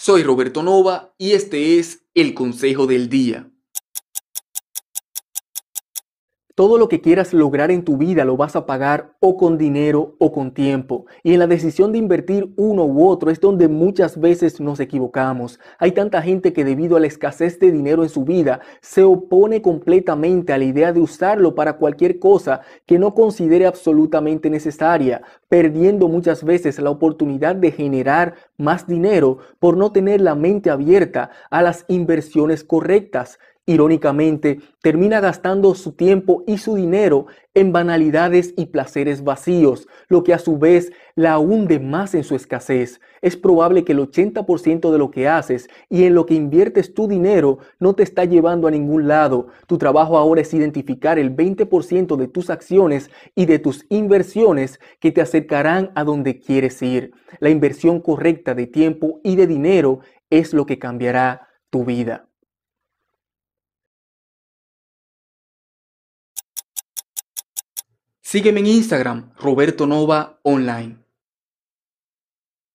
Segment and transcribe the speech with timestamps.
[0.00, 3.50] Soy Roberto Nova y este es el Consejo del Día.
[6.58, 10.16] Todo lo que quieras lograr en tu vida lo vas a pagar o con dinero
[10.18, 11.06] o con tiempo.
[11.22, 15.60] Y en la decisión de invertir uno u otro es donde muchas veces nos equivocamos.
[15.78, 19.62] Hay tanta gente que debido a la escasez de dinero en su vida se opone
[19.62, 26.08] completamente a la idea de usarlo para cualquier cosa que no considere absolutamente necesaria, perdiendo
[26.08, 31.62] muchas veces la oportunidad de generar más dinero por no tener la mente abierta a
[31.62, 33.38] las inversiones correctas.
[33.68, 40.32] Irónicamente, termina gastando su tiempo y su dinero en banalidades y placeres vacíos, lo que
[40.32, 42.98] a su vez la hunde más en su escasez.
[43.20, 47.08] Es probable que el 80% de lo que haces y en lo que inviertes tu
[47.08, 49.48] dinero no te está llevando a ningún lado.
[49.66, 55.12] Tu trabajo ahora es identificar el 20% de tus acciones y de tus inversiones que
[55.12, 57.12] te acercarán a donde quieres ir.
[57.38, 60.00] La inversión correcta de tiempo y de dinero
[60.30, 62.27] es lo que cambiará tu vida.
[68.30, 71.07] Sígueme en Instagram, Roberto Nova Online.